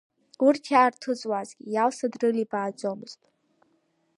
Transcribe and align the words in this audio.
Урҭ 0.45 0.63
иаарҭыҵуазгьы 0.73 1.65
Иалса 1.73 2.07
дрылибааӡомызт. 2.13 3.21